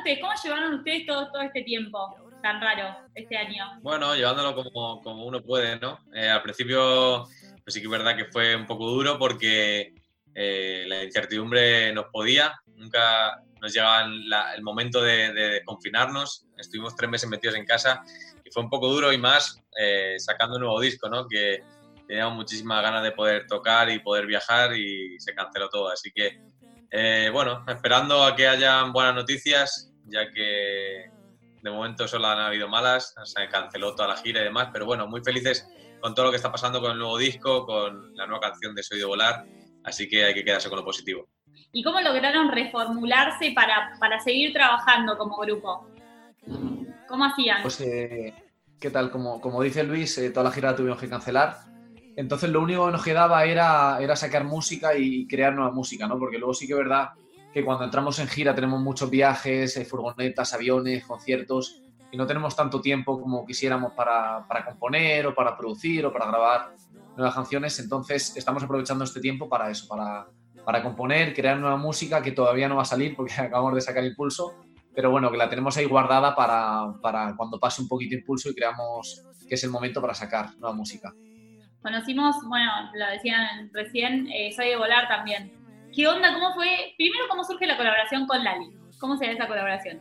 [0.00, 0.18] ustedes?
[0.20, 3.64] ¿Cómo llevaron ustedes todo, todo este tiempo tan raro este año?
[3.82, 6.00] Bueno, llevándolo como, como uno puede, ¿no?
[6.14, 7.24] Eh, al principio,
[7.62, 9.94] pues sí que es verdad que fue un poco duro porque
[10.34, 17.28] eh, la incertidumbre nos podía, nunca nos llegaba el momento de, confinarnos, estuvimos tres meses
[17.28, 18.02] metidos en casa
[18.42, 21.28] y fue un poco duro y más eh, sacando un nuevo disco, ¿no?
[21.28, 21.62] Que
[22.08, 26.40] teníamos muchísimas ganas de poder tocar y poder viajar y se canceló todo, así que
[26.92, 31.10] eh, bueno, esperando a que hayan buenas noticias, ya que
[31.62, 35.06] de momento solo han habido malas, se canceló toda la gira y demás, pero bueno,
[35.06, 35.68] muy felices
[36.00, 38.82] con todo lo que está pasando con el nuevo disco, con la nueva canción de
[38.82, 39.44] Soy de Volar,
[39.84, 41.28] así que hay que quedarse con lo positivo.
[41.72, 45.86] ¿Y cómo lograron reformularse para, para seguir trabajando como grupo?
[47.06, 47.62] ¿Cómo hacían?
[47.62, 48.34] Pues, eh,
[48.80, 49.10] ¿qué tal?
[49.10, 51.70] Como, como dice Luis, eh, toda la gira la tuvimos que cancelar
[52.20, 56.18] entonces lo único que nos quedaba era, era sacar música y crear nueva música, ¿no?
[56.18, 57.10] Porque luego sí que es verdad
[57.52, 62.56] que cuando entramos en gira tenemos muchos viajes, eh, furgonetas, aviones, conciertos, y no tenemos
[62.56, 66.74] tanto tiempo como quisiéramos para, para, componer o para producir o para grabar
[67.16, 67.78] nuevas canciones.
[67.78, 70.26] Entonces estamos aprovechando este tiempo para eso, para,
[70.64, 74.04] para componer, crear nueva música que todavía no va a salir porque acabamos de sacar
[74.04, 74.54] impulso,
[74.94, 78.54] pero bueno, que la tenemos ahí guardada para, para cuando pase un poquito impulso y
[78.54, 81.12] creamos que es el momento para sacar nueva música.
[81.82, 85.59] Conocimos, bueno, lo decían recién, eh, Soy de Volar también.
[85.94, 86.32] ¿Qué onda?
[86.34, 86.94] ¿Cómo fue?
[86.96, 88.66] Primero, ¿cómo surge la colaboración con Lali?
[88.98, 90.00] ¿Cómo se esa colaboración?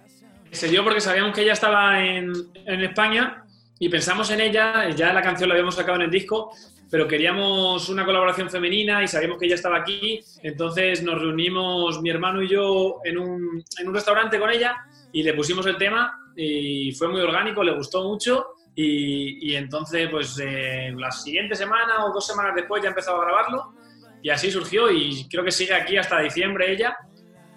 [0.52, 2.34] Se dio porque sabíamos que ella estaba en,
[2.66, 3.44] España
[3.80, 6.52] y pensamos en ella, ya la canción la habíamos sacado en el disco,
[6.92, 12.10] pero queríamos una colaboración femenina y sabíamos que ella estaba aquí, entonces nos reunimos mi
[12.10, 14.76] hermano y yo en un, en un restaurante con ella
[15.12, 20.40] y le pusimos el tema y fue muy orgánico, le gustó mucho y, entonces, pues
[20.42, 23.74] eh, la siguiente semana o dos semanas después ya he empezado a grabarlo
[24.22, 26.96] y así surgió y creo que sigue aquí hasta diciembre ella.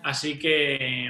[0.02, 1.08] Así que,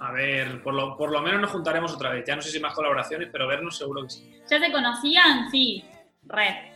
[0.00, 2.24] a ver, por lo, por lo menos nos juntaremos otra vez.
[2.26, 4.30] Ya no sé si más colaboraciones, pero vernos seguro que sí.
[4.50, 5.50] ¿Ya se conocían?
[5.50, 5.84] Sí,
[6.24, 6.72] re.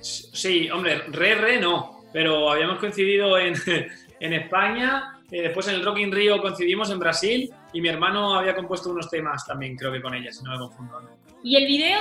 [0.00, 2.02] Sí, hombre, re, re no.
[2.12, 3.54] Pero habíamos coincidido en,
[4.20, 8.34] en España, eh, después en el Rock in Rio coincidimos en Brasil y mi hermano
[8.34, 11.00] había compuesto unos temas también, creo que con ella, si no me confundo.
[11.42, 11.98] ¿Y el video?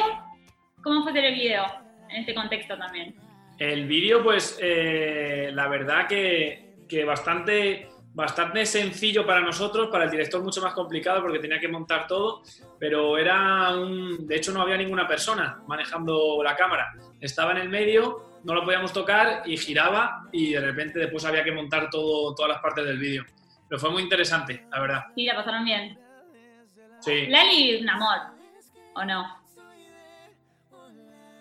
[0.83, 1.63] ¿Cómo fue hacer el video
[2.09, 3.15] en este contexto también?
[3.61, 10.09] El vídeo, pues eh, la verdad que, que, bastante, bastante sencillo para nosotros, para el
[10.09, 12.41] director mucho más complicado porque tenía que montar todo,
[12.79, 14.25] pero era un...
[14.25, 16.91] De hecho no había ninguna persona manejando la cámara.
[17.19, 21.43] Estaba en el medio, no lo podíamos tocar y giraba y de repente después había
[21.43, 23.25] que montar todo, todas las partes del vídeo.
[23.69, 25.03] Pero fue muy interesante, la verdad.
[25.13, 25.99] Sí, la pasaron bien.
[26.99, 27.27] Sí.
[27.27, 28.17] Lali, un amor.
[28.95, 29.37] ¿o no?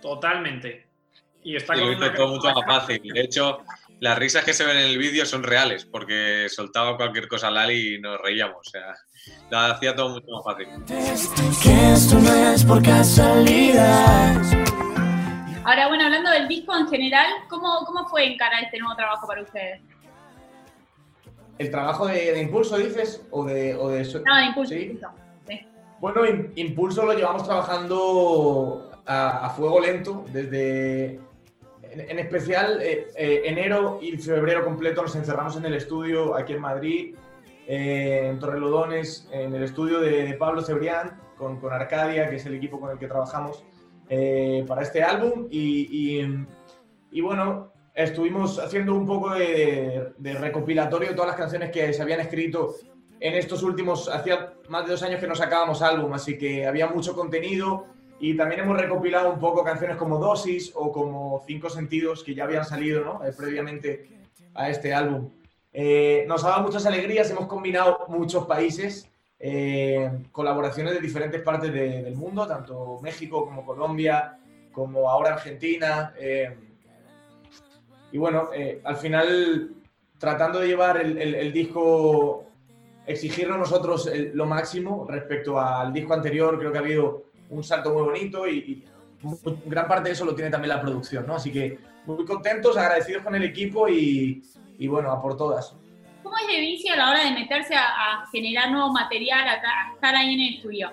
[0.03, 0.90] Totalmente.
[1.43, 1.75] Y está
[2.15, 3.03] todo mucho más fácil.
[3.03, 3.59] De hecho,
[4.01, 7.97] las risas que se ven en el vídeo son reales, porque soltaba cualquier cosa Lali
[7.97, 8.67] y nos reíamos.
[8.67, 8.95] O sea,
[9.51, 10.69] la hacía todo mucho más fácil.
[15.65, 19.43] Ahora, bueno, hablando del disco en general, ¿cómo, cómo fue encarar este nuevo trabajo para
[19.43, 19.81] ustedes?
[21.59, 23.23] ¿El trabajo de, Impulso, dices?
[23.31, 24.03] ¿O de, o de...
[24.25, 24.75] No, de Impulso.
[26.01, 26.23] Bueno,
[26.57, 31.21] Impulso lo llevamos trabajando a, fuego lento desde,
[31.93, 36.61] en, especial, eh, eh, enero y febrero completo nos encerramos en el estudio aquí en
[36.61, 37.15] Madrid,
[37.67, 42.55] eh, en Torrelodones, en el estudio de, Pablo Cebrián, con, con, Arcadia, que es el
[42.55, 43.65] equipo con el que trabajamos
[44.67, 45.47] para este álbum.
[45.51, 46.21] Y,
[47.11, 52.03] y, bueno, estuvimos haciendo un poco de, de, recopilatorio de todas las canciones que se
[52.03, 52.75] habían escrito
[53.21, 56.89] en estos últimos, hacía más de dos años que no sacábamos álbum, así que había
[56.89, 57.87] mucho contenido
[58.21, 62.45] y también hemos recopilado un poco canciones como Dosis o como Cinco Sentidos que ya
[62.45, 63.25] habían salido ¿no?
[63.25, 64.11] Eh, previamente
[64.55, 65.31] a este álbum.
[65.73, 69.09] Eh, nos ha dado muchas alegrías, hemos combinado muchos países,
[69.39, 74.39] eh, colaboraciones de diferentes partes del mundo, tanto México como Colombia,
[74.71, 76.13] como ahora Argentina.
[78.13, 78.51] y bueno,
[78.85, 79.71] al final
[80.19, 82.45] tratando de llevar el, el disco
[83.07, 86.59] exigirnos nosotros lo máximo respecto al disco anterior.
[86.59, 88.85] Creo que ha habido un salto muy bonito y,
[89.67, 91.35] gran parte de eso lo tiene también la producción, ¿no?
[91.35, 94.43] Así que muy contentos, agradecidos con el equipo y,
[94.89, 95.77] bueno, a por todas.
[96.23, 100.15] ¿Cómo es de vicio a la hora de meterse a, generar nuevo material, a, estar
[100.15, 100.91] ahí en el estudio?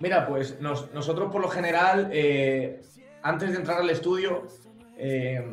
[0.00, 2.80] Mira, pues nosotros por lo general, eh,
[3.22, 4.46] antes de entrar al estudio,
[4.96, 5.44] eh,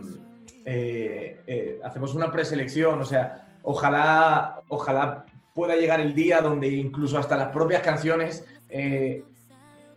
[0.65, 7.37] eh, hacemos una preselección, o sea, ojalá, ojalá pueda llegar el día donde incluso hasta
[7.37, 9.23] las propias canciones eh,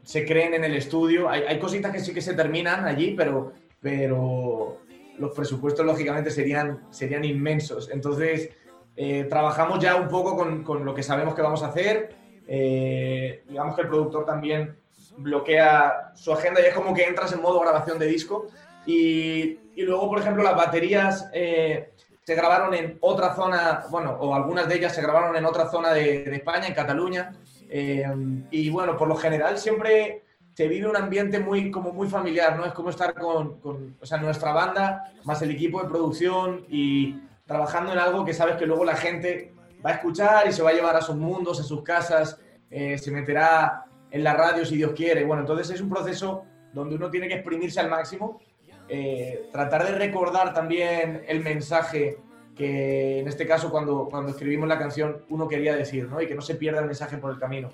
[0.07, 1.29] se creen en el estudio.
[1.29, 4.79] Hay, cositas que sí que se terminan allí, pero, pero
[5.19, 7.91] los presupuestos lógicamente serían, serían inmensos.
[7.91, 8.51] Entonces,
[8.97, 12.17] eh, trabajamos ya un poco con, con, lo que sabemos que vamos a hacer
[12.49, 14.77] eh, digamos que el productor también
[15.19, 18.47] bloquea su agenda y es como que entras en modo grabación de disco.
[18.87, 21.93] Y, y luego, por ejemplo, las baterías eh,
[22.23, 25.93] se grabaron en otra zona, bueno, o algunas de ellas se grabaron en otra zona
[25.93, 27.33] de, de España, en Cataluña.
[27.69, 28.05] Eh,
[28.51, 30.23] y bueno, por lo general siempre
[30.55, 32.65] se vive un ambiente muy, como muy familiar, ¿no?
[32.65, 37.21] Es como estar con, con o sea, nuestra banda, más el equipo de producción y
[37.47, 39.53] trabajando en algo que sabes que luego la gente
[39.85, 42.41] va a escuchar y se va a llevar a sus mundos, a sus casas,
[42.71, 45.25] eh, se meterá en la radio si Dios quiere.
[45.25, 48.41] Bueno, entonces es un proceso donde uno tiene que exprimirse al máximo,
[48.89, 52.19] eh, tratar de recordar también el mensaje
[52.57, 56.21] que en este caso cuando, cuando escribimos la canción uno quería decir, ¿no?
[56.21, 57.71] Y que no se pierda el mensaje por el camino.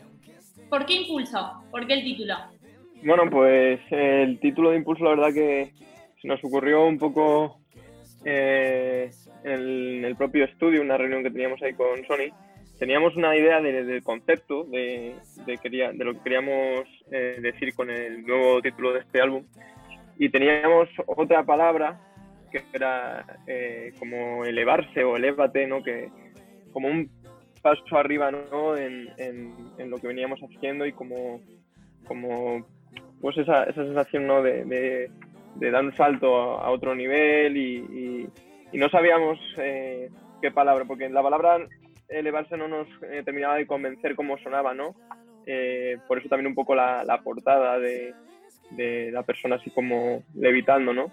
[0.69, 1.63] ¿Por qué Impulso?
[1.71, 2.35] ¿Por qué el título?
[3.05, 5.73] Bueno, pues el título de Impulso la verdad que
[6.21, 7.59] se nos ocurrió un poco
[8.25, 9.11] eh,
[9.45, 12.33] en el propio estudio, una reunión que teníamos ahí con Sony,
[12.79, 17.91] teníamos una idea del concepto, de, de, quería, de, lo que queríamos eh, decir con
[17.91, 19.45] el nuevo título de este álbum.
[20.19, 22.01] Y teníamos otra palabra
[22.53, 25.83] que era eh, como elevarse o elévate, ¿no?
[25.83, 26.09] Que,
[26.73, 27.11] como un
[27.63, 28.77] paso arriba ¿no?
[28.77, 31.41] en, en, lo que veníamos haciendo y como,
[32.07, 32.67] como
[33.21, 34.43] pues esa, esa sensación ¿no?
[34.43, 35.11] de, de,
[35.55, 38.29] de dar un salto a, otro nivel y, y,
[38.73, 40.11] y no sabíamos eh,
[40.41, 41.59] qué palabra, porque la palabra
[42.09, 44.95] elevarse no nos eh, terminaba de convencer cómo sonaba, ¿no?
[45.47, 48.15] Eh, por eso también un poco la, la portada de,
[48.71, 51.11] de, la persona así como levitando, ¿no?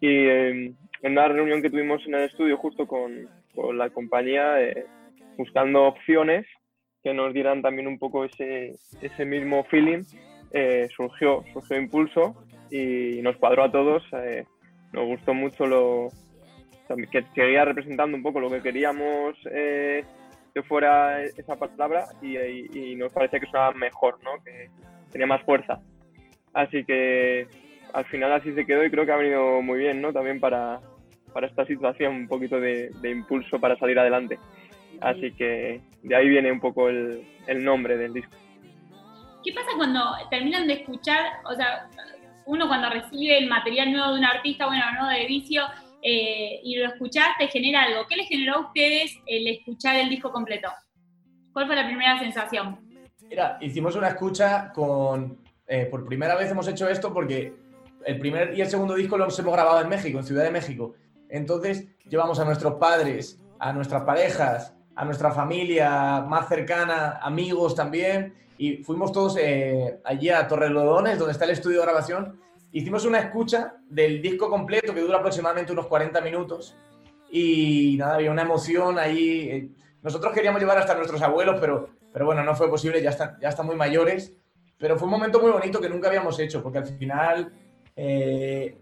[0.00, 0.72] Y eh,
[1.02, 4.86] en una reunión que tuvimos en el estudio justo con, con la compañía, eh,
[5.36, 6.46] buscando opciones
[7.02, 10.04] que nos dieran también un poco ese, ese mismo feeling,
[10.52, 12.34] eh, surgió, surgió Impulso
[12.70, 14.02] y nos cuadró a todos.
[14.92, 16.08] nos gustó mucho lo,
[17.10, 20.04] que seguía representando un poco lo que queríamos eh,
[20.54, 24.42] que fuera esa palabra y, y, y, nos parecía que sonaba mejor, ¿no?
[24.44, 24.70] que
[25.12, 25.80] tenía más fuerza.
[26.54, 27.46] Así que
[27.92, 30.12] al final así se quedó y creo que ha venido muy bien ¿no?
[30.12, 30.80] también para,
[31.32, 34.38] para esta situación, un poquito de, de, impulso para salir adelante.
[35.00, 38.32] Así que de ahí viene un poco el, el nombre del disco.
[39.44, 40.00] ¿Qué pasa cuando
[40.30, 41.88] terminan de escuchar, o sea,
[42.46, 45.62] uno cuando recibe el material nuevo de un artista, bueno, no de vicio,
[46.02, 48.06] eh, y lo escuchaste, genera algo.
[48.08, 50.68] ¿Qué les generó a ustedes el escuchar el disco completo?
[51.52, 52.78] ¿Cuál fue la primera sensación?
[53.28, 55.38] Mira, hicimos una escucha con...
[55.66, 57.52] Eh, por primera vez hemos hecho esto porque
[58.04, 60.94] el primer y el segundo disco los hemos grabado en México, en Ciudad de México.
[61.28, 68.34] Entonces llevamos a nuestros padres, a nuestras parejas, a nuestra familia más cercana, amigos también,
[68.56, 72.40] y fuimos todos eh, allí a Torrelodones, donde está el estudio de grabación,
[72.72, 76.76] hicimos una escucha del disco completo que dura aproximadamente unos 40 minutos
[77.30, 79.72] y nada, había una emoción ahí.
[80.02, 83.48] Nosotros queríamos llevar hasta nuestros abuelos, pero, pero bueno, no fue posible, ya están, ya
[83.48, 84.34] están muy mayores.
[84.78, 87.52] Pero fue un momento muy bonito que nunca habíamos hecho, porque al final
[88.00, 88.78] eh,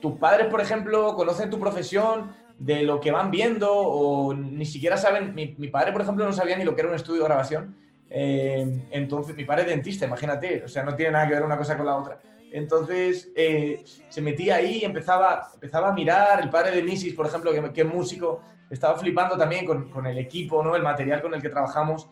[0.00, 4.96] tus padres, por ejemplo, conocen tu profesión de lo que van viendo o ni siquiera
[4.96, 7.76] saben, mi, padre, por ejemplo, no sabía ni lo que era un estudio de grabación.
[8.08, 11.58] Eh, entonces, mi padre es dentista, imagínate, o sea, no tiene nada que ver una
[11.58, 12.20] cosa con la otra.
[12.52, 16.40] Entonces eh, se metía ahí empezaba, empezaba a mirar.
[16.40, 18.40] El padre de Nisis, por ejemplo, que, es músico,
[18.70, 20.76] estaba flipando también con, el equipo, ¿no?
[20.76, 22.08] el material con el que trabajamos.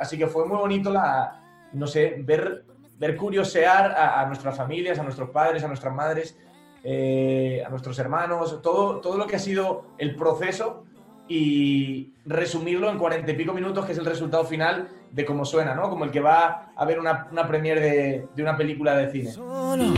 [0.00, 1.42] Así que fue muy bonito la,
[1.72, 2.64] no sé, ver,
[2.98, 6.38] ver curiosear a, a nuestras familias, a nuestros padres, a nuestras madres,
[6.84, 10.84] eh, a nuestros hermanos, todo, todo lo que ha sido el proceso
[11.28, 15.74] y resumirlo en cuarenta y pico minutos, que es el resultado final de cómo suena,
[15.74, 15.90] ¿no?
[15.90, 19.30] Como el que va a ver una, una premiere de, de, una película de cine.
[19.30, 19.94] Solo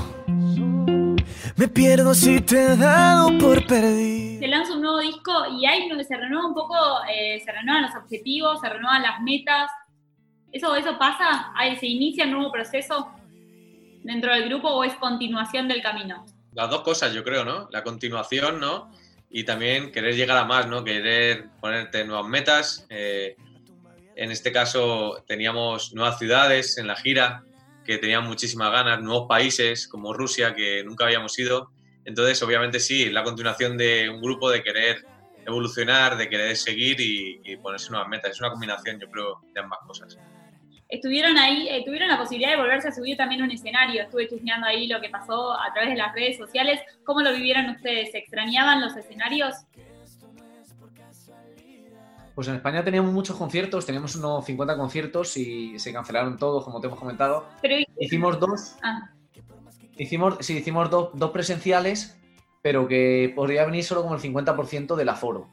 [1.57, 4.41] me pierdo si te he dado por perdido.
[4.41, 6.75] Se lanza un nuevo disco y ahí donde se renueva un poco,
[7.13, 9.71] eh, se renuevan los objetivos, se renuevan las metas.
[10.53, 11.53] ¿Eso, eso pasa?
[11.55, 13.11] ¿Ahí ¿Se inicia un nuevo proceso
[14.03, 16.25] dentro del grupo o es continuación del camino?
[16.53, 17.69] Las dos cosas, yo creo, ¿no?
[17.71, 18.91] La continuación, ¿no?
[19.31, 20.83] y también querer llegar a más, ¿no?
[20.83, 22.87] Querer ponerte nuevas metas.
[22.91, 23.37] Eh,
[24.17, 27.45] en este caso teníamos nuevas ciudades en la gira
[27.85, 31.71] que tenían muchísimas ganas, nuevos países como Rusia que nunca habíamos ido.
[32.05, 35.05] Entonces, obviamente sí, la continuación de un grupo de querer
[35.47, 38.33] evolucionar, de querer seguir y, y ponerse nuevas metas.
[38.33, 40.19] Es una combinación, yo creo, de ambas cosas
[40.91, 44.03] estuvieron ahí, eh, tuvieron la posibilidad de volverse a subir también un escenario.
[44.03, 46.81] Estuve chusmeando ahí lo que pasó a través de las redes sociales.
[47.05, 48.13] ¿Cómo lo vivieron ustedes?
[48.13, 49.55] ¿Se extrañaban los escenarios?
[52.35, 56.81] Pues en España teníamos muchos conciertos, teníamos unos 50 conciertos y se cancelaron todos, como
[56.81, 57.47] te hemos comentado.
[57.61, 58.77] Pero, hicimos dos.
[58.83, 59.11] Ah.
[59.99, 62.19] Hicimos, sí, hicimos dos, dos presenciales,
[62.63, 65.49] pero que podría venir solo como el 50% del aforo.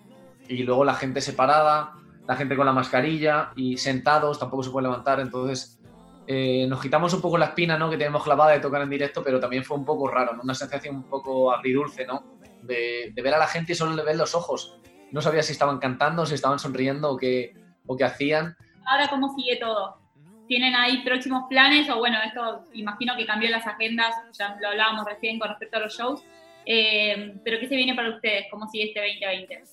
[0.47, 1.93] Y luego la gente separada,
[2.27, 5.79] la gente con la mascarilla y sentados, tampoco se puede levantar, entonces
[6.27, 7.89] eh, nos quitamos un poco la espina ¿no?
[7.89, 10.43] que tenemos clavada de tocar en directo, pero también fue un poco raro, ¿no?
[10.43, 12.37] una sensación un poco agridulce, ¿no?
[12.61, 14.77] De, ver a la gente y solo le ver los ojos.
[15.11, 17.53] No sabía si estaban cantando, si estaban sonriendo o qué,
[17.85, 18.57] o qué hacían.
[18.85, 20.01] Ahora, ¿cómo sigue todo?
[20.49, 21.89] ¿Tienen ahí próximos planes?
[21.89, 25.79] O bueno, esto imagino que cambió las agendas, ya lo hablábamos recién con respecto a
[25.79, 26.25] los shows.
[26.65, 28.47] Eh, pero ¿qué se viene para ustedes?
[28.51, 29.63] ¿Cómo sigue este 2020?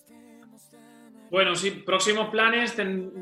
[1.31, 2.77] Bueno, sí, próximos planes.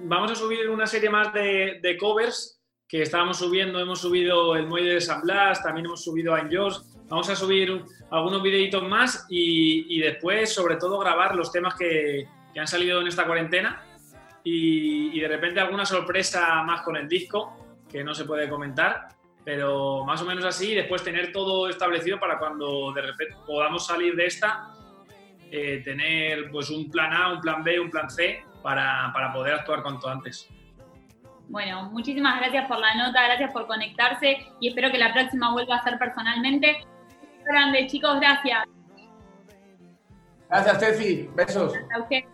[0.04, 3.78] vamos a subir una serie más de, covers que estábamos subiendo.
[3.80, 6.73] Hemos subido el Muelle de San Blas, también hemos subido a Enjoy.
[7.09, 12.66] Vamos a subir algunos videitos más y, después, sobre todo, grabar los temas que, han
[12.66, 13.82] salido en esta cuarentena
[14.44, 17.56] y, de repente alguna sorpresa más con el disco
[17.88, 19.09] que no se puede comentar,
[19.44, 23.87] pero más o menos así, y después tener todo establecido para cuando de repente podamos
[23.87, 24.71] salir de esta,
[25.54, 29.52] eh, tener pues un plan A, un plan B, un plan C para, para poder
[29.52, 30.49] actuar cuanto antes.
[31.49, 35.76] Bueno, muchísimas gracias por la nota, gracias por conectarse y espero que la próxima vuelva
[35.76, 36.87] a ser personalmente.
[37.44, 38.64] Grande, chicos, gracias.
[40.49, 41.28] Gracias, Tefi.
[41.35, 41.75] Besos.
[41.94, 42.25] A usted.